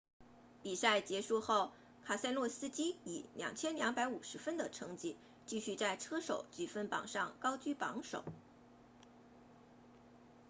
[0.63, 1.71] 比赛结束后
[2.03, 8.23] 凯塞洛斯基以 2,250 分的成绩继续在车手积分榜上高居榜首